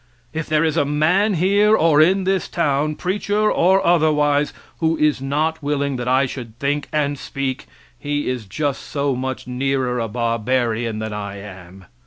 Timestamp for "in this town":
2.01-2.95